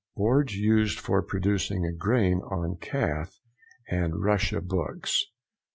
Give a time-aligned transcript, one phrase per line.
[0.15, 3.39] —Boards used for producing a grain on calf
[3.87, 5.25] and russia books.